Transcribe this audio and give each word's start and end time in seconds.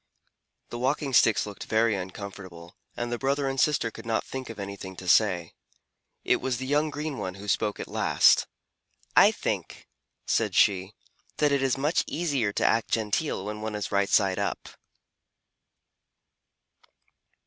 The 0.69 0.79
Walking 0.79 1.13
Sticks 1.13 1.45
looked 1.45 1.65
very 1.65 1.93
uncomfortable, 1.95 2.75
and 2.97 3.11
the 3.11 3.19
brother 3.19 3.47
and 3.47 3.59
sister 3.59 3.91
could 3.91 4.03
not 4.07 4.25
think 4.25 4.49
of 4.49 4.57
anything 4.59 4.95
to 4.95 5.07
say. 5.07 5.53
It 6.23 6.37
was 6.37 6.57
the 6.57 6.65
young 6.65 6.89
green 6.89 7.19
one 7.19 7.35
who 7.35 7.47
spoke 7.47 7.79
at 7.79 7.87
last. 7.87 8.47
"I 9.15 9.29
think," 9.31 9.87
said 10.25 10.55
she, 10.55 10.95
"that 11.37 11.51
it 11.51 11.61
is 11.61 11.77
much 11.77 12.03
easier 12.07 12.51
to 12.51 12.65
act 12.65 12.89
genteel 12.89 13.45
when 13.45 13.61
one 13.61 13.75
is 13.75 13.91
right 13.91 14.09
side 14.09 14.39
up." 14.39 14.69